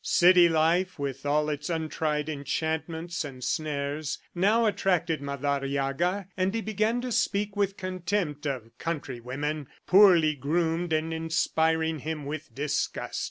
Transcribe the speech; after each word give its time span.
City 0.03 0.49
life, 0.49 0.97
with 0.97 1.27
all 1.27 1.47
its 1.47 1.69
untried 1.69 2.27
enchantments 2.27 3.23
and 3.23 3.43
snares, 3.43 4.17
now 4.33 4.65
attracted 4.65 5.21
Madariaga, 5.21 6.25
and 6.35 6.55
he 6.55 6.61
began 6.61 6.99
to 7.01 7.11
speak 7.11 7.55
with 7.55 7.77
contempt 7.77 8.47
of 8.47 8.75
country 8.79 9.19
women, 9.19 9.67
poorly 9.85 10.33
groomed 10.33 10.91
and 10.91 11.13
inspiring 11.13 11.99
him 11.99 12.25
with 12.25 12.49
disgust. 12.55 13.19